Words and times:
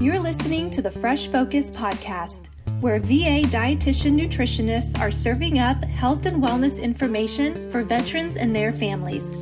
You're 0.00 0.18
listening 0.18 0.70
to 0.70 0.82
the 0.82 0.90
Fresh 0.90 1.28
Focus 1.28 1.70
podcast, 1.70 2.48
where 2.80 2.98
VA 2.98 3.46
dietitian 3.46 4.20
nutritionists 4.20 4.98
are 5.00 5.10
serving 5.10 5.60
up 5.60 5.84
health 5.84 6.26
and 6.26 6.42
wellness 6.42 6.82
information 6.82 7.70
for 7.70 7.80
veterans 7.80 8.36
and 8.36 8.54
their 8.54 8.72
families. 8.72 9.32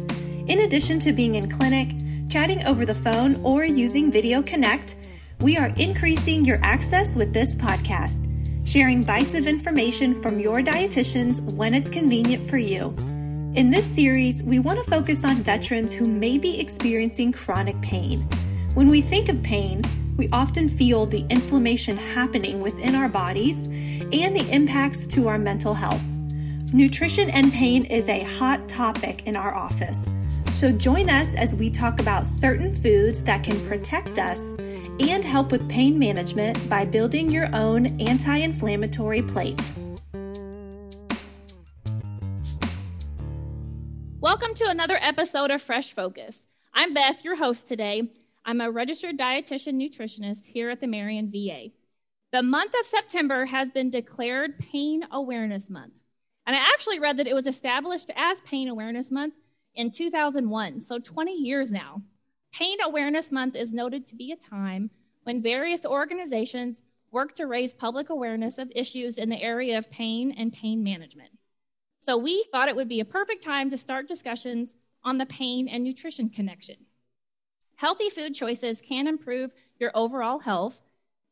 In 0.47 0.61
addition 0.61 0.99
to 1.01 1.13
being 1.15 1.37
in 1.37 1.49
clinic, 1.51 1.95
chatting 2.29 2.67
over 2.67 2.85
the 2.85 2.95
phone, 2.95 3.37
or 3.43 3.65
using 3.65 4.13
Video 4.13 4.43
Connect, 4.43 4.97
we 5.41 5.57
are 5.57 5.73
increasing 5.77 6.45
your 6.45 6.59
access 6.63 7.17
with 7.17 7.33
this 7.33 7.57
podcast, 7.57 8.21
sharing 8.69 9.03
bites 9.03 9.35
of 9.35 9.47
information 9.47 10.15
from 10.21 10.39
your 10.39 10.61
dietitians 10.61 11.41
when 11.55 11.73
it's 11.73 11.89
convenient 11.89 12.49
for 12.49 12.59
you. 12.59 12.95
In 13.55 13.71
this 13.71 13.87
series, 13.87 14.43
we 14.43 14.59
want 14.59 14.79
to 14.85 14.91
focus 14.91 15.25
on 15.25 15.37
veterans 15.37 15.95
who 15.95 16.07
may 16.07 16.37
be 16.37 16.61
experiencing 16.61 17.33
chronic 17.33 17.81
pain. 17.81 18.21
When 18.75 18.89
we 18.89 19.01
think 19.01 19.31
of 19.31 19.43
pain, 19.43 19.83
we 20.17 20.29
often 20.31 20.69
feel 20.69 21.07
the 21.07 21.27
inflammation 21.31 21.97
happening 21.97 22.61
within 22.61 22.95
our 22.95 23.09
bodies 23.09 23.67
and 23.67 24.37
the 24.37 24.47
impacts 24.51 25.07
to 25.07 25.27
our 25.27 25.39
mental 25.39 25.75
health. 25.75 26.03
Nutrition 26.73 27.31
and 27.31 27.53
pain 27.53 27.85
is 27.87 28.09
a 28.09 28.23
hot 28.23 28.69
topic 28.69 29.27
in 29.27 29.37
our 29.37 29.55
office. 29.55 30.07
So 30.53 30.71
join 30.71 31.09
us 31.09 31.35
as 31.35 31.55
we 31.55 31.71
talk 31.71 32.01
about 32.01 32.27
certain 32.27 32.75
foods 32.75 33.23
that 33.25 33.43
can 33.43 33.59
protect 33.67 34.19
us 34.19 34.45
and 35.01 35.25
help 35.25 35.51
with 35.51 35.69
pain 35.69 35.99
management 35.99 36.69
by 36.69 36.85
building 36.85 37.31
your 37.31 37.49
own 37.55 37.87
anti 38.01 38.37
inflammatory 38.37 39.23
plate. 39.23 39.73
Welcome 44.21 44.55
to 44.55 44.69
another 44.69 44.99
episode 45.01 45.51
of 45.51 45.63
Fresh 45.63 45.95
Focus. 45.95 46.47
I'm 46.73 46.95
Beth, 46.95 47.25
your 47.25 47.37
host 47.37 47.67
today. 47.67 48.09
I'm 48.45 48.61
a 48.61 48.71
registered 48.71 49.17
dietitian 49.17 49.75
nutritionist 49.75 50.47
here 50.47 50.69
at 50.71 50.81
the 50.81 50.89
Marion 50.89 51.31
VA. 51.31 51.69
The 52.33 52.43
month 52.43 52.75
of 52.79 52.87
September 52.87 53.47
has 53.47 53.71
been 53.71 53.89
declared 53.89 54.59
Pain 54.59 55.07
Awareness 55.13 55.71
Month. 55.71 56.01
And 56.45 56.57
I 56.57 56.59
actually 56.59 56.99
read 56.99 57.19
that 57.19 57.29
it 57.29 57.35
was 57.35 57.47
established 57.47 58.11
as 58.17 58.41
Pain 58.41 58.69
Awareness 58.69 59.13
Month 59.13 59.35
in 59.75 59.93
2001, 59.93 60.81
so 60.81 60.99
20 60.99 61.33
years 61.33 61.71
now. 61.71 62.01
Pain 62.53 62.79
Awareness 62.83 63.31
Month 63.31 63.55
is 63.55 63.73
noted 63.73 64.07
to 64.09 64.17
be 64.17 64.33
a 64.33 64.37
time 64.37 64.91
when 65.23 65.41
various 65.41 65.87
organizations 65.87 66.83
work 67.13 67.35
to 67.35 67.47
raise 67.47 67.75
public 67.75 68.11
awareness 68.11 68.59
of 68.59 68.73
issues 68.75 69.19
in 69.19 69.29
the 69.29 69.41
area 69.41 69.79
of 69.79 69.91
pain 69.91 70.35
and 70.37 70.53
pain 70.53 70.83
management. 70.83 71.31
So 72.01 72.17
we 72.17 72.45
thought 72.51 72.69
it 72.69 72.75
would 72.75 72.89
be 72.89 73.01
a 73.01 73.05
perfect 73.05 73.45
time 73.45 73.71
to 73.71 73.79
start 73.79 74.09
discussions 74.09 74.75
on 75.05 75.19
the 75.19 75.27
pain 75.27 75.69
and 75.69 75.85
nutrition 75.85 76.29
connection. 76.29 76.77
Healthy 77.77 78.11
food 78.11 78.35
choices 78.35 78.81
can 78.81 79.07
improve 79.07 79.53
your 79.79 79.91
overall 79.95 80.41
health, 80.41 80.83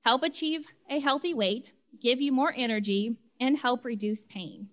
help 0.05 0.23
achieve 0.23 0.67
a 0.89 0.99
healthy 1.01 1.33
weight, 1.35 1.73
give 2.01 2.21
you 2.21 2.33
more 2.33 2.53
energy, 2.57 3.17
and 3.39 3.59
help 3.59 3.85
reduce 3.85 4.25
pain. 4.25 4.69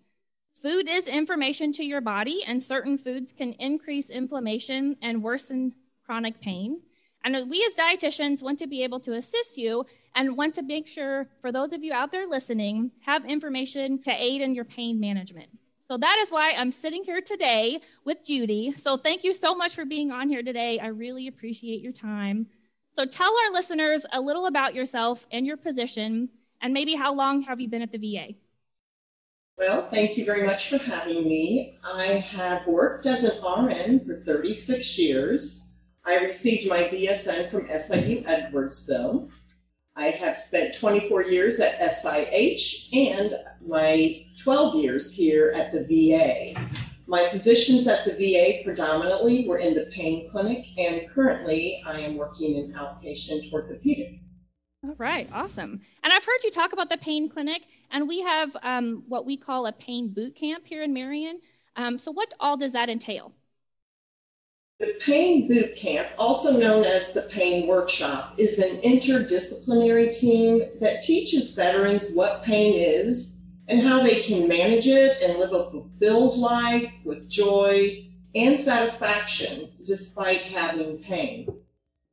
Food 0.62 0.90
is 0.90 1.08
information 1.08 1.72
to 1.74 1.84
your 1.84 2.02
body, 2.02 2.44
and 2.46 2.64
certain 2.64 2.98
foods 2.98 3.32
can 3.32 3.54
increase 3.54 4.10
inflammation 4.10 4.98
and 5.02 5.22
worsen 5.22 5.74
chronic 6.04 6.42
pain. 6.42 6.82
And 7.24 7.50
we 7.50 7.64
as 7.64 7.76
dietitians 7.76 8.42
want 8.42 8.58
to 8.60 8.68
be 8.68 8.84
able 8.84 9.00
to 9.02 9.14
assist 9.14 9.58
you 9.58 9.86
and 10.16 10.38
want 10.38 10.56
to 10.56 10.64
make 10.64 10.88
sure, 10.88 11.30
for 11.42 11.52
those 11.52 11.74
of 11.74 11.84
you 11.84 11.94
out 11.94 12.12
there 12.12 12.28
listening, 12.28 12.92
have 13.02 13.26
information 13.26 14.02
to 14.04 14.12
aid 14.12 14.42
in 14.42 14.56
your 14.56 14.66
pain 14.66 15.00
management. 15.00 15.50
So 15.90 15.98
that 15.98 16.18
is 16.20 16.30
why 16.30 16.54
I'm 16.58 16.72
sitting 16.72 17.04
here 17.06 17.22
today 17.22 17.80
with 18.04 18.26
Judy. 18.26 18.74
So 18.74 18.98
thank 18.98 19.24
you 19.24 19.34
so 19.34 19.56
much 19.56 19.74
for 19.74 19.86
being 19.86 20.12
on 20.12 20.28
here 20.28 20.44
today. 20.44 20.80
I 20.80 20.88
really 20.88 21.28
appreciate 21.28 21.82
your 21.82 21.94
time. 21.94 22.48
So 22.92 23.06
tell 23.06 23.32
our 23.46 23.54
listeners 23.54 24.06
a 24.12 24.20
little 24.20 24.48
about 24.48 24.76
yourself 24.76 25.26
and 25.32 25.48
your 25.48 25.56
position, 25.56 26.30
and 26.62 26.74
maybe 26.74 26.96
how 26.96 27.14
long 27.14 27.44
have 27.44 27.62
you 27.62 27.70
been 27.70 27.82
at 27.82 27.94
the 27.94 28.00
VA? 28.00 28.34
Well, 29.58 29.88
thank 29.90 30.18
you 30.18 30.26
very 30.26 30.46
much 30.46 30.70
for 30.70 30.78
having 30.78 31.24
me. 31.24 31.78
I 31.84 32.06
have 32.06 32.68
worked 32.68 33.06
as 33.06 33.24
an 33.24 33.42
RN 33.42 34.06
for 34.06 34.24
36 34.26 34.98
years. 34.98 35.70
I 36.06 36.18
received 36.18 36.68
my 36.68 36.84
BSN 36.84 37.50
from 37.50 37.68
SIU 37.68 38.24
Edwardsville. 38.24 39.30
I 39.98 40.12
have 40.12 40.38
spent 40.38 40.76
24 40.76 41.24
years 41.24 41.60
at 41.60 41.80
SIH 41.82 42.90
and 42.94 43.34
my 43.66 44.26
12 44.44 44.76
years 44.76 45.12
here 45.12 45.52
at 45.56 45.72
the 45.72 45.84
VA. 45.86 46.54
My 47.08 47.28
positions 47.30 47.88
at 47.88 48.06
the 48.06 48.12
VA 48.12 48.64
predominantly 48.64 49.48
were 49.48 49.58
in 49.58 49.74
the 49.74 49.88
pain 49.88 50.30
clinic, 50.30 50.66
and 50.78 51.10
currently 51.10 51.82
I 51.86 52.02
am 52.02 52.16
working 52.16 52.58
in 52.58 52.74
outpatient 52.74 53.52
orthopedic. 53.52 54.20
All 54.84 54.94
right, 55.00 55.28
awesome. 55.34 55.82
And 56.04 56.14
I've 56.14 56.26
heard 56.26 56.44
you 56.44 56.52
talk 56.52 56.74
about 56.74 56.90
the 56.90 56.98
pain 56.98 57.28
clinic, 57.28 57.64
and 57.90 58.08
we 58.08 58.22
have 58.22 58.56
um, 58.62 59.04
what 59.08 59.26
we 59.26 59.36
call 59.36 59.66
a 59.66 59.72
pain 59.72 60.14
boot 60.14 60.36
camp 60.36 60.68
here 60.68 60.84
in 60.84 60.94
Marion. 60.94 61.40
Um, 61.76 61.98
so, 61.98 62.12
what 62.12 62.34
all 62.40 62.56
does 62.56 62.74
that 62.74 62.90
entail? 62.90 63.34
The 64.80 64.94
Pain 65.00 65.48
Boot 65.48 65.76
Camp, 65.76 66.08
also 66.20 66.60
known 66.60 66.86
as 66.86 67.12
the 67.12 67.24
Pain 67.24 67.66
Workshop, 67.66 68.36
is 68.38 68.60
an 68.60 68.80
interdisciplinary 68.82 70.16
team 70.16 70.70
that 70.80 71.02
teaches 71.02 71.56
veterans 71.56 72.14
what 72.14 72.44
pain 72.44 72.76
is 72.76 73.38
and 73.68 73.82
how 73.82 74.04
they 74.04 74.22
can 74.22 74.48
manage 74.48 74.86
it 74.86 75.18
and 75.24 75.40
live 75.40 75.52
a 75.52 75.72
fulfilled 75.72 76.38
life 76.38 76.94
with 77.04 77.28
joy 77.28 78.08
and 78.36 78.60
satisfaction 78.60 79.72
despite 79.84 80.42
having 80.42 81.00
pain. 81.00 81.48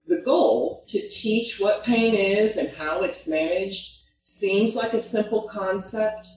The 0.07 0.23
goal 0.23 0.85
to 0.89 1.09
teach 1.11 1.61
what 1.61 1.85
pain 1.85 2.15
is 2.15 2.57
and 2.57 2.71
how 2.71 3.03
it's 3.03 3.29
managed 3.29 4.05
seems 4.23 4.75
like 4.75 4.95
a 4.95 5.03
simple 5.03 5.43
concept, 5.43 6.29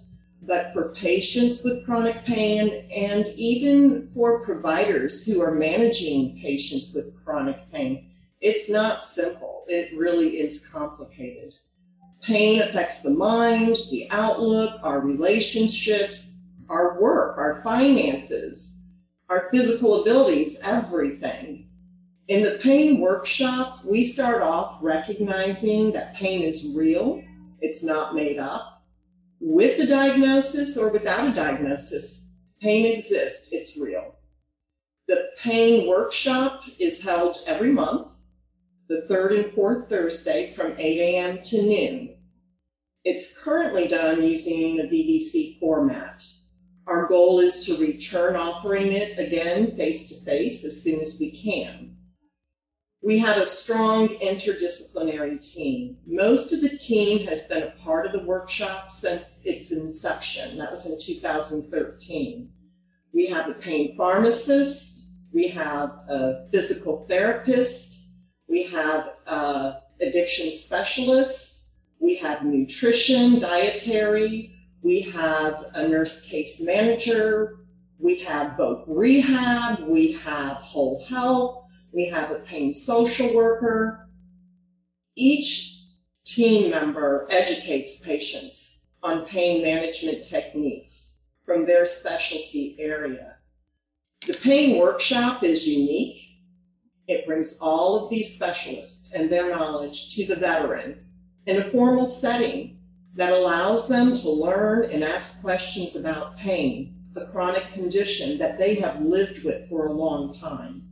but 0.42 0.72
for 0.74 0.94
patients 0.94 1.64
with 1.64 1.86
chronic 1.86 2.24
pain 2.25 2.88
and 2.96 3.28
even 3.36 4.09
for 4.14 4.44
providers 4.44 5.25
who 5.25 5.42
are 5.42 5.56
managing 5.56 6.40
patients 6.42 6.94
with 6.94 7.14
chronic 7.24 7.72
pain, 7.72 8.12
it's 8.40 8.70
not 8.70 9.03
simple. 9.03 9.66
It 9.68 9.97
really 9.97 10.40
is 10.40 10.68
complicated. 10.68 11.53
Pain 12.22 12.62
affects 12.62 13.02
the 13.02 13.12
mind, 13.12 13.78
the 13.90 14.08
outlook, 14.12 14.80
our 14.84 15.02
relationships, 15.02 16.46
our 16.70 17.02
work, 17.02 17.38
our 17.38 17.62
finances, 17.64 18.78
our 19.30 19.50
physical 19.52 20.02
abilities, 20.02 20.59
everything. 20.64 21.68
In 22.28 22.44
the 22.44 22.59
pain 22.62 23.00
workshop, 23.00 23.84
we 23.86 24.03
start 24.03 24.42
off 24.42 24.80
recognizing 24.81 25.92
that 25.94 26.16
pain 26.16 26.42
is 26.42 26.76
real, 26.78 27.24
it's 27.62 27.84
not 27.84 28.14
made 28.14 28.38
up 28.38 28.77
with 29.40 29.78
the 29.78 29.88
diagnosis 29.88 30.78
or 30.78 30.92
without 30.92 31.28
a 31.28 31.34
diagnosis, 31.34 32.28
pain 32.62 32.98
exists, 32.98 33.50
it's 33.52 33.80
real. 33.80 34.16
The 35.08 35.30
pain 35.38 35.88
workshop 35.88 36.64
is 36.80 37.02
held 37.02 37.38
every 37.46 37.72
month, 37.72 38.08
the 38.90 39.02
third 39.08 39.34
and 39.34 39.53
fourth 39.53 39.90
Thursday 39.90 40.53
from 40.53 40.74
8 40.78 40.80
a.m. 40.80 41.40
to 41.44 41.62
noon. 41.62 42.18
It's 43.03 43.38
currently 43.38 43.88
done 43.88 44.24
using 44.24 44.80
a 44.80 44.84
VVC 44.84 45.59
format. 45.59 46.24
Our 46.88 47.08
goal 47.08 47.40
is 47.40 47.66
to 47.66 47.78
return 47.78 48.36
offering 48.36 48.92
it 48.94 49.18
again 49.18 49.76
face 49.76 50.09
to 50.09 50.26
face 50.26 50.64
as 50.64 50.81
soon 50.81 51.02
as 51.02 51.18
we 51.20 51.31
can. 51.31 51.97
We 53.03 53.19
have 53.19 53.38
a 53.38 53.46
strong 53.46 54.08
interdisciplinary 54.08 55.40
team. 55.53 55.97
Most 56.08 56.52
of 56.52 56.62
the 56.62 56.78
team 56.78 57.28
has 57.28 57.47
been 57.47 57.63
a 57.63 57.74
part 57.84 58.06
of 58.08 58.12
the 58.12 58.25
workshop 58.25 58.90
since 58.90 59.40
its 59.44 59.72
inception. 59.72 60.58
That 60.58 60.72
was 60.72 60.85
in 60.88 61.00
2013. 61.00 62.50
We 63.13 63.28
have 63.28 63.49
a 63.49 63.53
pain 63.53 63.96
pharmacist, 63.96 65.09
we 65.32 65.47
have 65.49 65.90
a 66.09 66.47
physical 66.52 67.05
therapist, 67.08 68.03
we 68.49 68.64
have 68.64 69.14
an 69.28 69.76
addiction 70.02 70.52
specialist, 70.52 71.73
we 71.99 72.16
have 72.16 72.46
nutrition, 72.46 73.40
dietary, 73.40 74.53
we 74.82 75.02
have 75.02 75.66
a 75.73 75.88
nurse 75.88 76.22
case 76.22 76.61
manager, 76.64 77.59
we 77.99 78.20
have 78.20 78.58
both 78.58 78.84
rehab, 78.88 79.79
we 79.88 80.14
have 80.14 80.58
whole 80.58 81.03
health, 81.05 81.66
we 81.97 82.05
have 82.05 82.29
a 82.29 82.35
pain 82.35 82.72
social 82.72 83.34
worker. 83.34 84.08
Each 85.16 85.82
team 86.23 86.70
member 86.70 87.26
educates 87.32 87.97
patients 87.97 88.82
on 89.02 89.26
pain 89.26 89.64
management 89.64 90.23
techniques 90.23 91.16
from 91.44 91.66
their 91.66 91.88
specialty 91.88 92.76
area. 92.78 93.38
The 94.28 94.35
pain 94.35 94.78
workshop 94.78 95.41
is 95.41 95.67
unique. 95.67 96.22
It 97.08 97.26
brings 97.26 97.58
all 97.59 98.05
of 98.05 98.11
these 98.11 98.35
specialists 98.35 99.11
and 99.14 99.28
their 99.28 99.49
knowledge 99.49 100.14
to 100.16 100.28
the 100.28 100.35
veteran 100.35 101.03
in 101.47 101.58
a 101.58 101.72
formal 101.72 102.05
setting 102.05 102.78
that 103.16 103.34
allows 103.34 103.88
them 103.88 104.16
to 104.16 104.29
learn 104.29 104.91
and 104.91 105.03
ask 105.03 105.41
questions 105.41 105.96
about 105.96 106.38
pain, 106.38 106.96
a 107.16 107.26
chronic 107.26 107.72
condition 107.72 108.38
that 108.38 108.59
they 108.59 108.76
have 108.76 109.02
lived 109.02 109.44
with 109.44 109.67
for 109.67 109.88
a 109.88 109.94
long 109.94 110.32
time. 110.32 110.84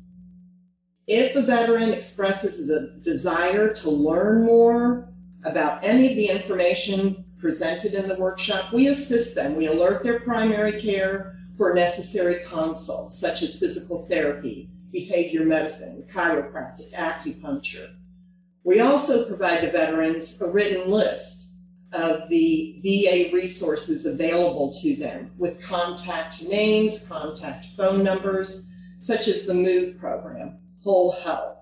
If 1.08 1.36
a 1.36 1.42
veteran 1.42 1.94
expresses 1.94 2.72
a 2.72 2.98
desire 3.04 3.72
to 3.74 3.90
learn 3.92 4.44
more 4.44 5.10
about 5.44 5.84
any 5.84 6.10
of 6.10 6.16
the 6.16 6.30
information 6.30 7.24
presented 7.38 7.94
in 7.94 8.08
the 8.08 8.16
workshop, 8.16 8.74
we 8.74 8.88
assist 8.88 9.36
them. 9.36 9.56
We 9.56 9.68
alert 9.68 10.04
their 10.04 10.22
primary 10.22 10.82
care 10.82 11.38
for 11.58 11.76
necessary 11.76 12.44
consults, 12.46 13.20
such 13.20 13.44
as 13.44 13.60
physical 13.60 14.08
therapy, 14.08 14.70
behavior 14.92 15.46
medicine, 15.46 16.08
chiropractic, 16.12 16.92
acupuncture. 16.94 17.96
We 18.64 18.80
also 18.80 19.28
provide 19.28 19.62
the 19.62 19.70
veterans 19.70 20.42
a 20.42 20.50
written 20.50 20.90
list 20.90 21.54
of 21.94 22.28
the 22.30 22.80
VA 22.82 23.30
resources 23.32 24.08
available 24.08 24.74
to 24.82 24.96
them 24.96 25.32
with 25.38 25.62
contact 25.62 26.44
names, 26.50 27.08
contact 27.08 27.68
phone 27.78 28.04
numbers, 28.04 28.74
such 28.98 29.28
as 29.28 29.46
the 29.46 29.54
MOVE 29.54 30.00
program, 30.00 30.58
Whole 30.86 31.14
Health, 31.14 31.58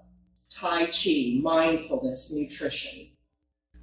Tai 0.49 0.87
Chi, 0.87 1.39
mindfulness, 1.41 2.29
nutrition. 2.33 3.07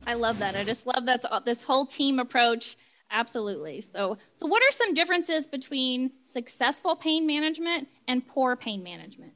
I 0.06 0.12
love 0.12 0.38
that. 0.38 0.54
I 0.54 0.64
just 0.64 0.86
love 0.86 1.06
that 1.06 1.24
this 1.46 1.62
whole 1.62 1.86
team 1.86 2.18
approach. 2.18 2.76
Absolutely. 3.10 3.80
So, 3.80 4.18
so 4.34 4.46
what 4.46 4.62
are 4.62 4.70
some 4.70 4.92
differences 4.92 5.46
between 5.46 6.12
successful 6.26 6.94
pain 6.94 7.26
management 7.26 7.88
and 8.06 8.26
poor 8.26 8.54
pain 8.54 8.82
management? 8.82 9.32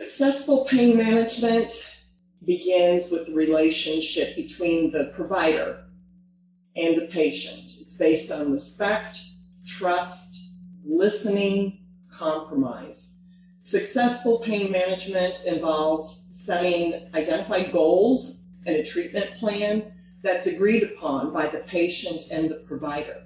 Successful 0.00 0.66
pain 0.68 0.96
management 0.96 1.96
begins 2.44 3.12
with 3.12 3.26
the 3.28 3.34
relationship 3.34 4.34
between 4.34 4.90
the 4.90 5.12
provider 5.14 5.84
and 6.74 6.98
the 6.98 7.06
patient. 7.06 7.72
It's 7.80 7.96
based 7.96 8.32
on 8.32 8.52
respect, 8.52 9.20
trust, 9.64 10.50
listening, 10.84 11.86
compromise. 12.12 13.17
Successful 13.68 14.38
pain 14.38 14.72
management 14.72 15.44
involves 15.44 16.28
setting 16.30 17.10
identified 17.12 17.70
goals 17.70 18.46
and 18.64 18.76
a 18.76 18.82
treatment 18.82 19.30
plan 19.36 19.92
that's 20.22 20.46
agreed 20.46 20.84
upon 20.84 21.34
by 21.34 21.48
the 21.48 21.58
patient 21.66 22.30
and 22.32 22.48
the 22.48 22.64
provider. 22.66 23.24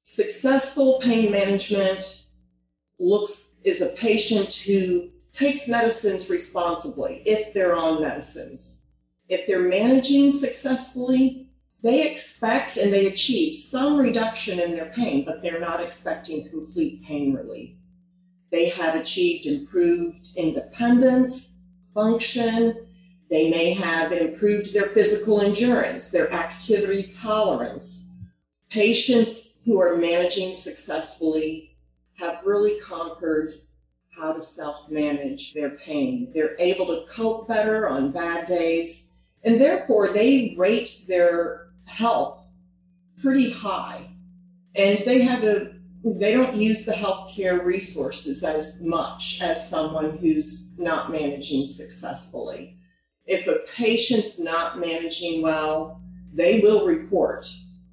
Successful 0.00 1.00
pain 1.02 1.30
management 1.30 2.24
looks 2.98 3.56
is 3.62 3.82
a 3.82 3.94
patient 3.94 4.54
who 4.54 5.10
takes 5.32 5.68
medicines 5.68 6.30
responsibly 6.30 7.22
if 7.26 7.52
they're 7.52 7.76
on 7.76 8.00
medicines. 8.00 8.80
If 9.28 9.46
they're 9.46 9.68
managing 9.68 10.30
successfully, 10.30 11.50
they 11.82 12.10
expect 12.10 12.78
and 12.78 12.90
they 12.90 13.08
achieve 13.08 13.54
some 13.54 13.98
reduction 13.98 14.58
in 14.60 14.70
their 14.70 14.90
pain, 14.96 15.26
but 15.26 15.42
they're 15.42 15.60
not 15.60 15.82
expecting 15.82 16.48
complete 16.48 17.04
pain 17.04 17.34
relief. 17.34 17.74
They 18.50 18.68
have 18.70 18.96
achieved 18.96 19.46
improved 19.46 20.28
independence, 20.36 21.52
function. 21.94 22.86
They 23.30 23.48
may 23.48 23.72
have 23.74 24.12
improved 24.12 24.72
their 24.72 24.88
physical 24.88 25.40
endurance, 25.40 26.10
their 26.10 26.32
activity 26.32 27.08
tolerance. 27.08 28.06
Patients 28.70 29.58
who 29.64 29.80
are 29.80 29.96
managing 29.96 30.54
successfully 30.54 31.76
have 32.14 32.44
really 32.44 32.78
conquered 32.80 33.52
how 34.08 34.32
to 34.32 34.42
self 34.42 34.90
manage 34.90 35.54
their 35.54 35.70
pain. 35.70 36.30
They're 36.34 36.56
able 36.58 36.86
to 36.86 37.06
cope 37.10 37.48
better 37.48 37.88
on 37.88 38.12
bad 38.12 38.46
days, 38.46 39.10
and 39.44 39.60
therefore 39.60 40.08
they 40.08 40.54
rate 40.58 41.04
their 41.08 41.70
health 41.84 42.44
pretty 43.22 43.50
high. 43.50 44.08
And 44.74 44.98
they 45.00 45.22
have 45.22 45.44
a 45.44 45.79
they 46.02 46.32
don't 46.32 46.54
use 46.54 46.84
the 46.84 46.92
healthcare 46.92 47.64
resources 47.64 48.42
as 48.42 48.80
much 48.80 49.40
as 49.42 49.68
someone 49.68 50.16
who's 50.18 50.78
not 50.78 51.12
managing 51.12 51.66
successfully. 51.66 52.76
If 53.26 53.46
a 53.46 53.60
patient's 53.74 54.40
not 54.40 54.78
managing 54.78 55.42
well, 55.42 56.00
they 56.32 56.60
will 56.60 56.86
report 56.86 57.46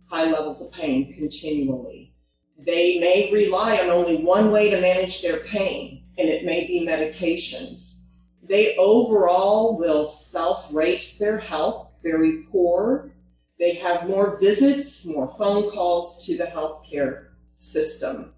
high 0.05 0.31
levels 0.31 0.61
of 0.61 0.71
pain 0.71 1.13
continually. 1.13 2.13
They 2.57 2.99
may 2.99 3.29
rely 3.31 3.77
on 3.77 3.89
only 3.89 4.23
one 4.23 4.51
way 4.51 4.69
to 4.69 4.81
manage 4.81 5.21
their 5.21 5.39
pain, 5.39 6.03
and 6.17 6.29
it 6.29 6.45
may 6.45 6.65
be 6.65 6.87
medications. 6.87 8.01
They 8.41 8.75
overall 8.77 9.77
will 9.77 10.05
self 10.05 10.67
rate 10.71 11.17
their 11.19 11.37
health 11.37 11.91
very 12.01 12.43
poor. 12.51 13.11
They 13.59 13.73
have 13.73 14.07
more 14.07 14.37
visits, 14.39 15.05
more 15.05 15.35
phone 15.37 15.69
calls 15.71 16.25
to 16.25 16.37
the 16.37 16.45
healthcare 16.45 17.26
system. 17.57 18.33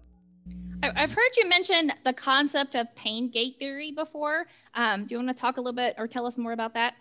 I've 0.82 1.12
heard 1.12 1.36
you 1.36 1.48
mention 1.48 1.92
the 2.04 2.12
concept 2.12 2.74
of 2.74 2.94
pain 2.94 3.30
gate 3.30 3.56
theory 3.58 3.92
before. 3.92 4.46
Um, 4.74 5.04
do 5.04 5.14
you 5.14 5.18
want 5.18 5.28
to 5.36 5.40
talk 5.40 5.58
a 5.58 5.60
little 5.60 5.74
bit 5.74 5.94
or 5.98 6.08
tell 6.08 6.26
us 6.26 6.38
more 6.38 6.52
about 6.52 6.74
that? 6.74 6.94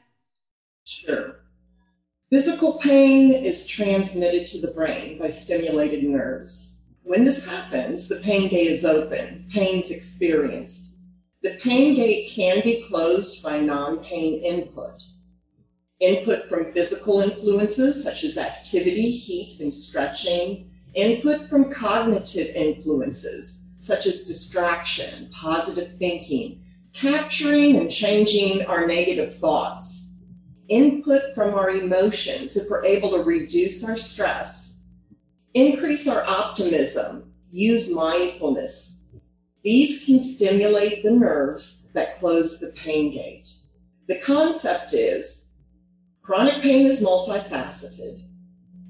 Sure. 0.84 1.42
Physical 2.30 2.74
pain 2.74 3.32
is 3.32 3.66
transmitted 3.66 4.46
to 4.48 4.62
the 4.62 4.74
brain 4.74 5.18
by 5.18 5.30
stimulated 5.30 6.04
nerves. 6.04 6.82
When 7.04 7.24
this 7.24 7.48
happens, 7.48 8.08
the 8.08 8.20
pain 8.24 8.50
gate 8.50 8.70
is 8.70 8.86
open, 8.86 9.50
pain's 9.52 9.90
experienced. 9.90 10.98
The 11.42 11.58
pain 11.62 11.96
gate 11.96 12.30
can 12.30 12.62
be 12.64 12.86
closed 12.88 13.42
by 13.42 13.62
non 13.62 14.04
pain 14.04 14.44
input. 14.44 15.02
Input 16.02 16.48
from 16.50 16.72
physical 16.74 17.22
influences 17.22 18.04
such 18.04 18.24
as 18.24 18.38
activity, 18.38 19.10
heat, 19.10 19.60
and 19.60 19.74
stretching. 19.74 20.69
Input 21.00 21.48
from 21.50 21.72
cognitive 21.72 22.48
influences 22.56 23.66
such 23.80 24.06
as 24.06 24.26
distraction, 24.26 25.30
positive 25.32 25.98
thinking, 25.98 26.62
capturing 26.94 27.78
and 27.78 27.90
changing 27.90 28.66
our 28.66 28.86
negative 28.86 29.36
thoughts. 29.38 30.14
Input 30.68 31.34
from 31.34 31.54
our 31.54 31.70
emotions 31.70 32.58
if 32.58 32.70
we're 32.70 32.84
able 32.86 33.12
to 33.12 33.24
reduce 33.24 33.84
our 33.84 33.98
stress 33.98 34.70
Increase 35.56 36.08
our 36.08 36.24
optimism. 36.28 37.34
Use 37.52 37.94
mindfulness. 37.96 39.02
These 39.64 40.06
can 40.06 40.20
stimulate 40.20 41.02
the 41.02 41.12
nerves 41.12 41.92
that 41.94 42.20
close 42.20 42.60
the 42.60 42.72
pain 42.76 43.12
gate. 43.12 43.50
The 44.08 44.20
concept 44.20 44.94
is 44.94 45.50
chronic 46.22 46.62
pain 46.62 46.86
is 46.86 47.04
multifaceted. 47.04 48.29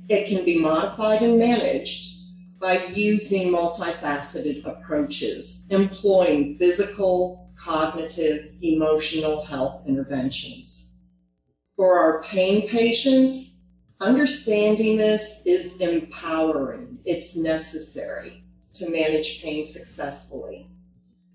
It 0.10 0.28
can 0.28 0.44
be 0.44 0.60
modified 0.60 1.22
and 1.22 1.40
managed 1.40 2.18
by 2.60 2.84
using 2.88 3.54
multifaceted 3.54 4.66
approaches, 4.66 5.66
employing 5.70 6.58
physical, 6.58 7.52
cognitive, 7.58 8.54
emotional 8.62 9.46
health 9.46 9.88
interventions. 9.88 10.98
For 11.78 11.98
our 11.98 12.24
pain 12.24 12.68
patients, 12.68 13.60
Understanding 14.02 14.96
this 14.96 15.42
is 15.46 15.76
empowering. 15.82 17.00
It's 17.04 17.36
necessary 17.36 18.46
to 18.76 18.90
manage 18.92 19.44
pain 19.44 19.66
successfully. 19.66 20.70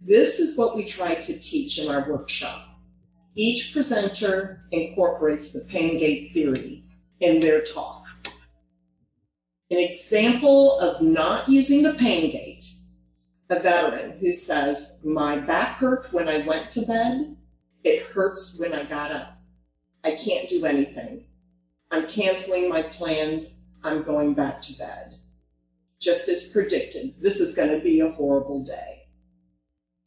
This 0.00 0.38
is 0.38 0.56
what 0.56 0.74
we 0.74 0.86
try 0.86 1.14
to 1.14 1.40
teach 1.40 1.78
in 1.78 1.94
our 1.94 2.08
workshop. 2.08 2.80
Each 3.34 3.70
presenter 3.74 4.62
incorporates 4.70 5.52
the 5.52 5.66
pain 5.68 5.98
gate 5.98 6.32
theory 6.32 6.84
in 7.20 7.38
their 7.38 7.60
talk. 7.60 8.03
An 9.74 9.80
example 9.80 10.78
of 10.78 11.02
not 11.02 11.48
using 11.48 11.82
the 11.82 11.94
pain 11.94 12.30
gate, 12.30 12.64
a 13.50 13.58
veteran 13.58 14.16
who 14.20 14.32
says, 14.32 15.00
My 15.02 15.36
back 15.36 15.78
hurt 15.78 16.12
when 16.12 16.28
I 16.28 16.46
went 16.46 16.70
to 16.70 16.86
bed, 16.86 17.36
it 17.82 18.04
hurts 18.04 18.56
when 18.60 18.72
I 18.72 18.84
got 18.84 19.10
up. 19.10 19.36
I 20.04 20.12
can't 20.12 20.48
do 20.48 20.64
anything. 20.64 21.24
I'm 21.90 22.06
canceling 22.06 22.68
my 22.68 22.82
plans. 22.82 23.62
I'm 23.82 24.04
going 24.04 24.34
back 24.34 24.62
to 24.62 24.74
bed. 24.74 25.18
Just 26.00 26.28
as 26.28 26.50
predicted, 26.50 27.20
this 27.20 27.40
is 27.40 27.56
going 27.56 27.76
to 27.76 27.82
be 27.82 27.98
a 27.98 28.12
horrible 28.12 28.62
day. 28.62 29.08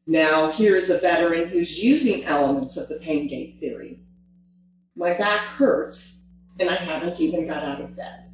Now, 0.05 0.49
here 0.49 0.77
is 0.77 0.89
a 0.89 1.01
veteran 1.01 1.49
who's 1.49 1.83
using 1.83 2.23
elements 2.23 2.77
of 2.77 2.87
the 2.87 2.99
pain 3.03 3.27
gate 3.27 3.57
theory. 3.59 3.99
My 4.95 5.13
back 5.13 5.41
hurts, 5.41 6.23
and 6.57 6.69
I 6.69 6.75
haven't 6.75 7.19
even 7.19 7.45
got 7.45 7.65
out 7.65 7.81
of 7.81 7.97
bed. 7.97 8.26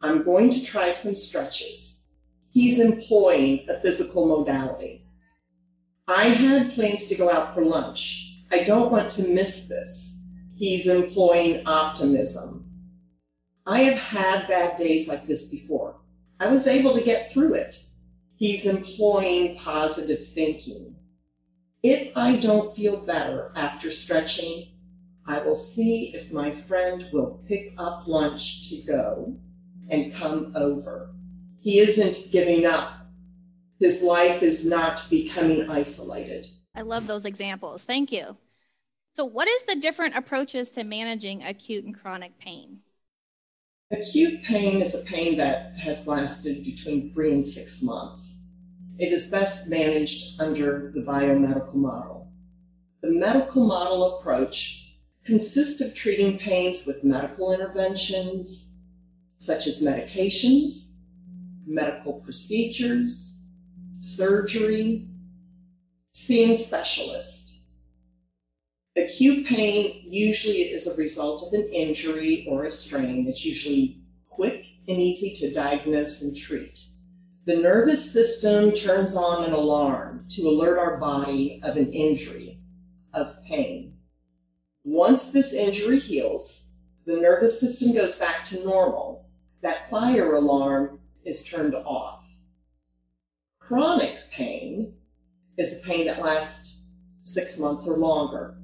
I'm 0.00 0.22
going 0.22 0.50
to 0.50 0.64
try 0.64 0.90
some 0.90 1.14
stretches. 1.14 2.08
He's 2.50 2.80
employing 2.80 3.66
a 3.68 3.80
physical 3.80 4.26
modality. 4.26 5.04
I 6.08 6.24
had 6.24 6.74
plans 6.74 7.06
to 7.08 7.14
go 7.14 7.30
out 7.30 7.54
for 7.54 7.64
lunch. 7.64 8.42
I 8.50 8.64
don't 8.64 8.90
want 8.90 9.10
to 9.12 9.34
miss 9.34 9.68
this 9.68 10.10
he's 10.60 10.86
employing 10.86 11.62
optimism. 11.66 12.70
I 13.66 13.80
have 13.84 13.98
had 13.98 14.46
bad 14.46 14.76
days 14.76 15.08
like 15.08 15.26
this 15.26 15.48
before. 15.48 15.96
I 16.38 16.48
was 16.48 16.66
able 16.66 16.94
to 16.94 17.02
get 17.02 17.32
through 17.32 17.54
it. 17.54 17.82
He's 18.36 18.66
employing 18.66 19.56
positive 19.56 20.26
thinking. 20.34 20.96
If 21.82 22.14
I 22.14 22.36
don't 22.36 22.76
feel 22.76 22.98
better 22.98 23.52
after 23.56 23.90
stretching, 23.90 24.68
I 25.26 25.40
will 25.40 25.56
see 25.56 26.12
if 26.14 26.30
my 26.30 26.50
friend 26.50 27.08
will 27.10 27.42
pick 27.48 27.72
up 27.78 28.06
lunch 28.06 28.68
to 28.68 28.82
go 28.86 29.36
and 29.90 30.14
come 30.14 30.52
over. 30.56 31.10
He 31.60 31.78
isn't 31.78 32.32
giving 32.32 32.64
up. 32.64 33.06
His 33.78 34.02
life 34.02 34.42
is 34.42 34.68
not 34.68 35.06
becoming 35.10 35.68
isolated. 35.68 36.46
I 36.74 36.82
love 36.82 37.06
those 37.06 37.26
examples. 37.26 37.84
Thank 37.84 38.12
you. 38.12 38.36
So, 39.12 39.24
what 39.24 39.48
is 39.48 39.62
the 39.64 39.76
different 39.76 40.16
approaches 40.16 40.70
to 40.72 40.84
managing 40.84 41.42
acute 41.42 41.84
and 41.84 41.94
chronic 41.94 42.38
pain? 42.38 42.78
Acute 43.90 44.42
pain 44.44 44.80
is 44.80 44.94
a 44.94 45.04
pain 45.04 45.36
that 45.38 45.74
has 45.76 46.06
lasted 46.06 46.64
between 46.64 47.12
three 47.12 47.32
and 47.32 47.44
six 47.44 47.82
months. 47.82 48.38
It 48.98 49.12
is 49.12 49.26
best 49.26 49.68
managed 49.68 50.40
under 50.40 50.92
the 50.94 51.00
biomedical 51.00 51.74
model. 51.74 52.28
The 53.02 53.10
medical 53.10 53.66
model 53.66 54.18
approach 54.18 54.94
consists 55.24 55.80
of 55.80 55.94
treating 55.94 56.38
pains 56.38 56.86
with 56.86 57.02
medical 57.02 57.52
interventions, 57.52 58.69
such 59.40 59.66
as 59.66 59.82
medications, 59.82 60.92
medical 61.66 62.20
procedures, 62.20 63.40
surgery, 63.98 65.08
seeing 66.12 66.54
specialists. 66.54 67.64
Acute 68.96 69.46
pain 69.46 70.02
usually 70.04 70.58
is 70.58 70.86
a 70.86 71.00
result 71.00 71.42
of 71.46 71.58
an 71.58 71.72
injury 71.72 72.46
or 72.50 72.64
a 72.64 72.70
strain. 72.70 73.26
It's 73.28 73.46
usually 73.46 74.02
quick 74.28 74.66
and 74.88 74.98
easy 74.98 75.34
to 75.36 75.54
diagnose 75.54 76.20
and 76.20 76.36
treat. 76.36 76.78
The 77.46 77.56
nervous 77.56 78.12
system 78.12 78.72
turns 78.72 79.16
on 79.16 79.44
an 79.46 79.54
alarm 79.54 80.26
to 80.30 80.42
alert 80.42 80.78
our 80.78 80.98
body 80.98 81.60
of 81.62 81.78
an 81.78 81.90
injury, 81.94 82.60
of 83.14 83.32
pain. 83.48 83.96
Once 84.84 85.30
this 85.30 85.54
injury 85.54 85.98
heals, 85.98 86.68
the 87.06 87.16
nervous 87.16 87.58
system 87.58 87.94
goes 87.94 88.18
back 88.18 88.44
to 88.44 88.62
normal. 88.64 89.29
That 89.62 89.90
fire 89.90 90.34
alarm 90.34 91.00
is 91.24 91.44
turned 91.44 91.74
off. 91.74 92.24
Chronic 93.58 94.18
pain 94.30 94.94
is 95.58 95.78
a 95.78 95.86
pain 95.86 96.06
that 96.06 96.22
lasts 96.22 96.78
six 97.22 97.58
months 97.58 97.86
or 97.86 97.98
longer. 97.98 98.56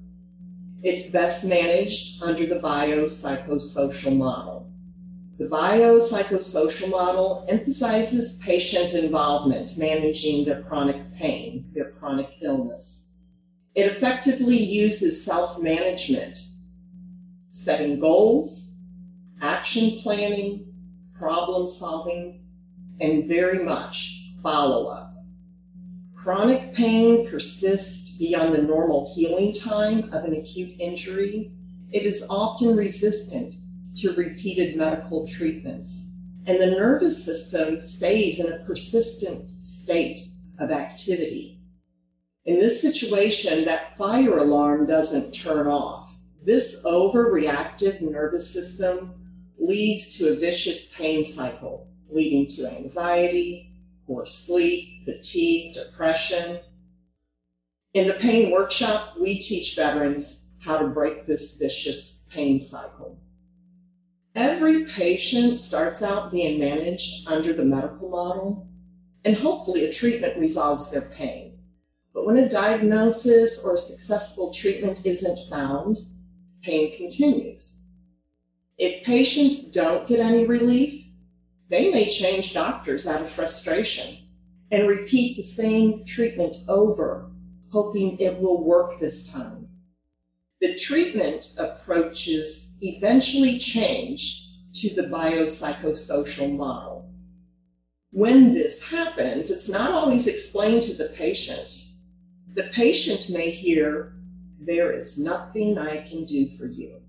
It's 0.82 1.10
best 1.10 1.44
managed 1.44 2.22
under 2.22 2.46
the 2.46 2.60
biopsychosocial 2.60 4.16
model. 4.16 4.70
The 5.38 5.44
biopsychosocial 5.44 6.90
model 6.90 7.44
emphasizes 7.48 8.38
patient 8.38 8.94
involvement 8.94 9.76
managing 9.76 10.46
their 10.46 10.62
chronic 10.62 11.14
pain, 11.14 11.70
their 11.74 11.90
chronic 11.90 12.30
illness. 12.40 13.10
It 13.74 13.92
effectively 13.92 14.56
uses 14.56 15.22
self 15.22 15.60
management, 15.60 16.38
setting 17.50 18.00
goals, 18.00 18.72
action 19.42 20.00
planning, 20.00 20.65
problem 21.18 21.66
solving, 21.66 22.40
and 23.00 23.28
very 23.28 23.64
much 23.64 24.32
follow 24.42 24.88
up. 24.88 25.14
Chronic 26.14 26.74
pain 26.74 27.28
persists 27.30 28.16
beyond 28.18 28.54
the 28.54 28.62
normal 28.62 29.12
healing 29.14 29.52
time 29.52 30.10
of 30.12 30.24
an 30.24 30.34
acute 30.34 30.72
injury. 30.80 31.52
It 31.92 32.04
is 32.04 32.26
often 32.28 32.76
resistant 32.76 33.54
to 33.96 34.12
repeated 34.14 34.76
medical 34.76 35.26
treatments, 35.26 36.16
and 36.46 36.58
the 36.58 36.66
nervous 36.66 37.24
system 37.24 37.80
stays 37.80 38.44
in 38.44 38.52
a 38.52 38.64
persistent 38.64 39.50
state 39.64 40.20
of 40.58 40.70
activity. 40.70 41.60
In 42.44 42.60
this 42.60 42.80
situation, 42.80 43.64
that 43.64 43.96
fire 43.96 44.38
alarm 44.38 44.86
doesn't 44.86 45.32
turn 45.32 45.66
off. 45.66 46.14
This 46.44 46.82
overreactive 46.84 48.00
nervous 48.02 48.52
system 48.52 49.14
leads 49.58 50.16
to 50.18 50.32
a 50.32 50.36
vicious 50.36 50.92
pain 50.94 51.24
cycle, 51.24 51.88
leading 52.10 52.46
to 52.46 52.70
anxiety, 52.78 53.72
poor 54.06 54.26
sleep, 54.26 55.04
fatigue, 55.04 55.74
depression. 55.74 56.60
In 57.94 58.06
the 58.06 58.14
pain 58.14 58.50
workshop, 58.50 59.16
we 59.18 59.40
teach 59.40 59.76
veterans 59.76 60.44
how 60.58 60.78
to 60.78 60.88
break 60.88 61.26
this 61.26 61.56
vicious 61.56 62.24
pain 62.30 62.58
cycle. 62.58 63.18
Every 64.34 64.84
patient 64.84 65.58
starts 65.58 66.02
out 66.02 66.30
being 66.30 66.60
managed 66.60 67.26
under 67.26 67.54
the 67.54 67.64
medical 67.64 68.10
model, 68.10 68.68
and 69.24 69.34
hopefully 69.34 69.86
a 69.86 69.92
treatment 69.92 70.36
resolves 70.38 70.90
their 70.90 71.08
pain. 71.16 71.58
But 72.12 72.26
when 72.26 72.36
a 72.36 72.48
diagnosis 72.48 73.64
or 73.64 73.74
a 73.74 73.78
successful 73.78 74.52
treatment 74.52 75.06
isn't 75.06 75.48
found, 75.48 75.96
pain 76.62 76.96
continues. 76.96 77.85
If 78.78 79.04
patients 79.04 79.70
don't 79.70 80.06
get 80.06 80.20
any 80.20 80.46
relief, 80.46 81.06
they 81.68 81.90
may 81.90 82.08
change 82.08 82.52
doctors 82.52 83.06
out 83.06 83.22
of 83.22 83.30
frustration 83.30 84.18
and 84.70 84.86
repeat 84.86 85.36
the 85.36 85.42
same 85.42 86.04
treatment 86.04 86.56
over, 86.68 87.30
hoping 87.70 88.18
it 88.18 88.38
will 88.38 88.62
work 88.62 89.00
this 89.00 89.26
time. 89.26 89.68
The 90.60 90.78
treatment 90.78 91.54
approaches 91.58 92.76
eventually 92.82 93.58
change 93.58 94.48
to 94.74 94.94
the 94.94 95.08
biopsychosocial 95.08 96.56
model. 96.56 97.10
When 98.10 98.52
this 98.52 98.82
happens, 98.82 99.50
it's 99.50 99.68
not 99.68 99.90
always 99.90 100.26
explained 100.26 100.82
to 100.84 100.94
the 100.94 101.10
patient. 101.10 101.92
The 102.54 102.64
patient 102.74 103.30
may 103.30 103.50
hear, 103.50 104.12
There 104.58 104.92
is 104.92 105.18
nothing 105.18 105.78
I 105.78 106.06
can 106.08 106.24
do 106.24 106.56
for 106.56 106.66
you. 106.66 107.00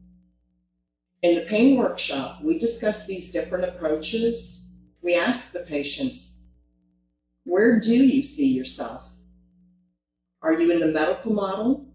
In 1.23 1.35
the 1.35 1.45
pain 1.45 1.77
workshop, 1.77 2.43
we 2.43 2.59
discuss 2.59 3.07
these 3.07 3.31
different 3.31 3.65
approaches. 3.65 4.69
We 5.01 5.15
ask 5.15 5.51
the 5.51 5.65
patients, 5.67 6.43
Where 7.43 7.79
do 7.79 7.95
you 7.95 8.23
see 8.23 8.53
yourself? 8.53 9.03
Are 10.43 10.53
you 10.53 10.71
in 10.71 10.79
the 10.79 10.87
medical 10.87 11.33
model 11.33 11.87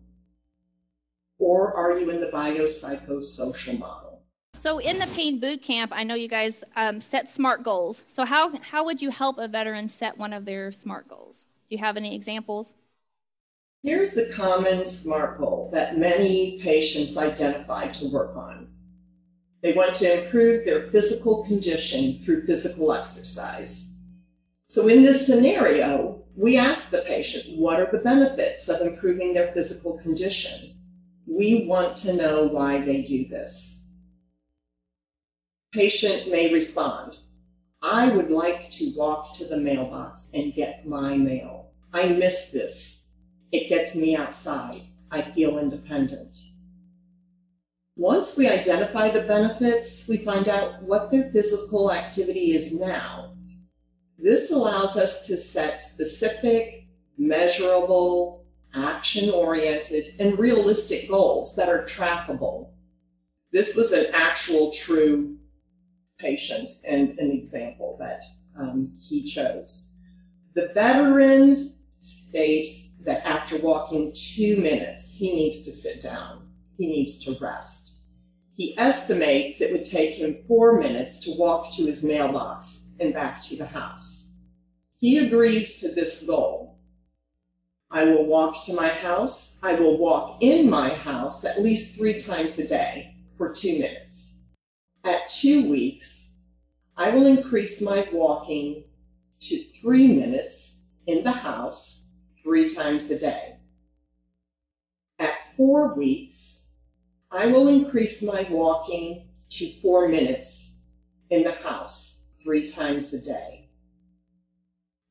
or 1.38 1.74
are 1.74 1.98
you 1.98 2.10
in 2.10 2.20
the 2.20 2.28
biopsychosocial 2.28 3.78
model? 3.78 4.22
So, 4.54 4.78
in 4.78 4.98
the 4.98 5.06
pain 5.08 5.38
boot 5.38 5.62
camp, 5.62 5.92
I 5.94 6.04
know 6.04 6.14
you 6.14 6.28
guys 6.28 6.62
um, 6.76 7.00
set 7.00 7.28
SMART 7.28 7.62
goals. 7.62 8.04
So, 8.08 8.24
how, 8.24 8.52
how 8.60 8.84
would 8.84 9.00
you 9.00 9.10
help 9.10 9.38
a 9.38 9.48
veteran 9.48 9.88
set 9.88 10.18
one 10.18 10.32
of 10.32 10.44
their 10.44 10.70
SMART 10.70 11.08
goals? 11.08 11.46
Do 11.68 11.74
you 11.76 11.78
have 11.78 11.96
any 11.96 12.14
examples? 12.14 12.74
Here's 13.82 14.14
the 14.14 14.32
common 14.34 14.84
SMART 14.84 15.38
goal 15.38 15.70
that 15.72 15.96
many 15.98 16.60
patients 16.60 17.16
identify 17.16 17.88
to 17.88 18.08
work 18.12 18.36
on. 18.36 18.68
They 19.62 19.72
want 19.72 19.94
to 19.94 20.24
improve 20.24 20.64
their 20.64 20.90
physical 20.90 21.44
condition 21.44 22.18
through 22.24 22.46
physical 22.46 22.92
exercise. 22.92 23.94
So, 24.66 24.88
in 24.88 25.02
this 25.02 25.26
scenario, 25.26 26.24
we 26.36 26.56
ask 26.56 26.90
the 26.90 27.04
patient, 27.06 27.58
what 27.58 27.78
are 27.78 27.90
the 27.90 27.98
benefits 27.98 28.68
of 28.68 28.80
improving 28.86 29.34
their 29.34 29.52
physical 29.52 29.98
condition? 29.98 30.74
We 31.26 31.66
want 31.68 31.96
to 31.98 32.16
know 32.16 32.46
why 32.46 32.80
they 32.80 33.02
do 33.02 33.28
this. 33.28 33.84
Patient 35.72 36.30
may 36.30 36.52
respond, 36.52 37.18
I 37.82 38.14
would 38.14 38.30
like 38.30 38.70
to 38.70 38.92
walk 38.96 39.32
to 39.34 39.46
the 39.46 39.56
mailbox 39.56 40.28
and 40.32 40.54
get 40.54 40.86
my 40.86 41.16
mail. 41.16 41.72
I 41.92 42.08
miss 42.08 42.50
this. 42.50 43.08
It 43.50 43.68
gets 43.68 43.96
me 43.96 44.16
outside. 44.16 44.82
I 45.10 45.22
feel 45.22 45.58
independent. 45.58 46.38
Once 48.02 48.36
we 48.36 48.48
identify 48.48 49.08
the 49.08 49.22
benefits, 49.28 50.08
we 50.08 50.16
find 50.16 50.48
out 50.48 50.82
what 50.82 51.08
their 51.08 51.30
physical 51.30 51.92
activity 51.92 52.50
is 52.50 52.80
now. 52.80 53.32
This 54.18 54.50
allows 54.50 54.96
us 54.96 55.24
to 55.28 55.36
set 55.36 55.80
specific, 55.80 56.88
measurable, 57.16 58.44
action 58.74 59.30
oriented, 59.30 60.16
and 60.18 60.36
realistic 60.36 61.08
goals 61.08 61.54
that 61.54 61.68
are 61.68 61.84
trackable. 61.84 62.72
This 63.52 63.76
was 63.76 63.92
an 63.92 64.06
actual 64.12 64.72
true 64.72 65.38
patient 66.18 66.72
and 66.84 67.16
an 67.20 67.30
example 67.30 67.96
that 68.00 68.20
um, 68.58 68.98
he 68.98 69.22
chose. 69.22 69.96
The 70.54 70.72
veteran 70.74 71.76
states 72.00 72.96
that 73.04 73.24
after 73.24 73.58
walking 73.58 74.12
two 74.12 74.56
minutes, 74.56 75.14
he 75.14 75.36
needs 75.36 75.62
to 75.62 75.70
sit 75.70 76.02
down. 76.02 76.48
He 76.78 76.88
needs 76.88 77.24
to 77.26 77.36
rest. 77.40 77.90
He 78.56 78.76
estimates 78.78 79.60
it 79.60 79.72
would 79.72 79.84
take 79.84 80.14
him 80.14 80.44
four 80.46 80.78
minutes 80.78 81.20
to 81.20 81.34
walk 81.38 81.72
to 81.72 81.82
his 81.82 82.04
mailbox 82.04 82.94
and 83.00 83.14
back 83.14 83.40
to 83.42 83.56
the 83.56 83.66
house. 83.66 84.34
He 84.98 85.18
agrees 85.18 85.80
to 85.80 85.88
this 85.94 86.22
goal 86.22 86.72
I 87.92 88.04
will 88.04 88.24
walk 88.24 88.64
to 88.64 88.74
my 88.74 88.88
house. 88.88 89.58
I 89.62 89.74
will 89.74 89.98
walk 89.98 90.38
in 90.40 90.70
my 90.70 90.88
house 90.88 91.44
at 91.44 91.60
least 91.60 91.94
three 91.94 92.18
times 92.18 92.58
a 92.58 92.66
day 92.66 93.14
for 93.36 93.52
two 93.52 93.80
minutes. 93.80 94.38
At 95.04 95.28
two 95.28 95.70
weeks, 95.70 96.36
I 96.96 97.10
will 97.10 97.26
increase 97.26 97.82
my 97.82 98.08
walking 98.10 98.84
to 99.40 99.56
three 99.56 100.08
minutes 100.08 100.80
in 101.06 101.22
the 101.22 101.32
house 101.32 102.08
three 102.42 102.70
times 102.74 103.10
a 103.10 103.18
day. 103.18 103.56
At 105.18 105.36
four 105.56 105.94
weeks, 105.94 106.61
I 107.34 107.46
will 107.46 107.68
increase 107.68 108.22
my 108.22 108.46
walking 108.50 109.26
to 109.48 109.66
four 109.80 110.06
minutes 110.06 110.72
in 111.30 111.44
the 111.44 111.52
house 111.52 112.26
three 112.42 112.68
times 112.68 113.14
a 113.14 113.24
day. 113.24 113.70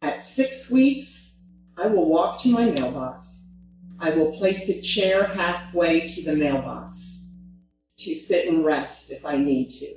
At 0.04 0.22
six 0.22 0.70
weeks, 0.70 1.38
I 1.78 1.88
will 1.88 2.08
walk 2.08 2.38
to 2.42 2.50
my 2.50 2.66
mailbox. 2.66 3.50
I 4.00 4.12
will 4.12 4.34
place 4.34 4.70
a 4.70 4.82
chair 4.84 5.24
halfway 5.26 6.02
to 6.02 6.24
the 6.24 6.36
mailbox 6.36 7.26
to 7.98 8.16
sit 8.16 8.48
and 8.48 8.64
rest 8.64 9.10
if 9.12 9.26
I 9.26 9.38
need 9.38 9.72
to. 9.72 9.88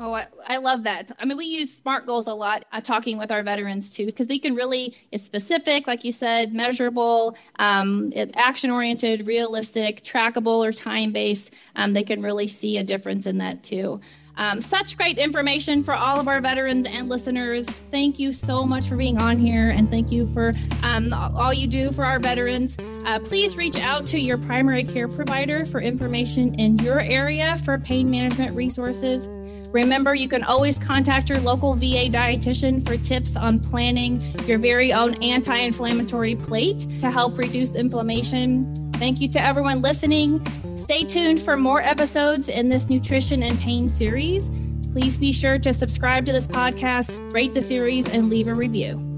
Oh, 0.00 0.12
I, 0.12 0.26
I, 0.48 0.56
love 0.56 0.82
that. 0.84 1.12
I 1.20 1.24
mean, 1.24 1.38
we 1.38 1.44
use 1.44 1.72
SMART 1.72 2.04
goals 2.04 2.26
a 2.26 2.34
lot 2.34 2.64
uh, 2.72 2.80
talking 2.80 3.16
with 3.16 3.30
our 3.30 3.44
veterans 3.44 3.92
too, 3.92 4.06
because 4.06 4.26
they 4.26 4.40
can 4.40 4.56
really, 4.56 4.96
it's 5.12 5.22
specific, 5.22 5.86
like 5.86 6.02
you 6.02 6.10
said, 6.10 6.52
measurable, 6.52 7.36
um, 7.60 8.12
action 8.34 8.72
oriented, 8.72 9.28
realistic, 9.28 10.02
trackable, 10.02 10.66
or 10.66 10.72
time 10.72 11.12
based. 11.12 11.54
Um, 11.76 11.92
they 11.92 12.02
can 12.02 12.22
really 12.22 12.48
see 12.48 12.78
a 12.78 12.82
difference 12.82 13.26
in 13.26 13.38
that 13.38 13.62
too. 13.62 14.00
Um, 14.36 14.60
such 14.60 14.96
great 14.96 15.16
information 15.16 15.84
for 15.84 15.94
all 15.94 16.18
of 16.18 16.26
our 16.26 16.40
veterans 16.40 16.86
and 16.86 17.08
listeners. 17.08 17.70
Thank 17.70 18.18
you 18.18 18.32
so 18.32 18.66
much 18.66 18.88
for 18.88 18.96
being 18.96 19.22
on 19.22 19.38
here, 19.38 19.70
and 19.70 19.88
thank 19.88 20.10
you 20.10 20.26
for 20.26 20.52
um, 20.82 21.12
all 21.12 21.54
you 21.54 21.68
do 21.68 21.92
for 21.92 22.04
our 22.04 22.18
veterans. 22.18 22.76
Uh, 23.06 23.20
please 23.20 23.56
reach 23.56 23.78
out 23.78 24.06
to 24.06 24.18
your 24.18 24.38
primary 24.38 24.82
care 24.82 25.06
provider 25.06 25.64
for 25.64 25.80
information 25.80 26.52
in 26.56 26.78
your 26.78 26.98
area 26.98 27.54
for 27.64 27.78
pain 27.78 28.10
management 28.10 28.56
resources. 28.56 29.28
Remember, 29.74 30.14
you 30.14 30.28
can 30.28 30.44
always 30.44 30.78
contact 30.78 31.28
your 31.28 31.40
local 31.40 31.74
VA 31.74 32.08
dietitian 32.08 32.86
for 32.86 32.96
tips 32.96 33.34
on 33.34 33.58
planning 33.58 34.20
your 34.46 34.56
very 34.56 34.92
own 34.92 35.20
anti 35.20 35.56
inflammatory 35.56 36.36
plate 36.36 36.86
to 37.00 37.10
help 37.10 37.36
reduce 37.36 37.74
inflammation. 37.74 38.72
Thank 38.92 39.20
you 39.20 39.28
to 39.30 39.40
everyone 39.40 39.82
listening. 39.82 40.40
Stay 40.76 41.02
tuned 41.02 41.42
for 41.42 41.56
more 41.56 41.82
episodes 41.82 42.48
in 42.48 42.68
this 42.68 42.88
nutrition 42.88 43.42
and 43.42 43.58
pain 43.58 43.88
series. 43.88 44.48
Please 44.92 45.18
be 45.18 45.32
sure 45.32 45.58
to 45.58 45.74
subscribe 45.74 46.24
to 46.26 46.32
this 46.32 46.46
podcast, 46.46 47.32
rate 47.32 47.52
the 47.52 47.60
series, 47.60 48.08
and 48.08 48.30
leave 48.30 48.46
a 48.46 48.54
review. 48.54 49.13